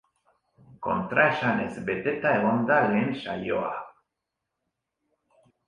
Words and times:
Kontraesanez 0.87 1.83
beteta 1.91 2.33
egon 2.39 2.65
da 2.73 2.79
lehen 2.89 3.13
saioa. 3.21 3.71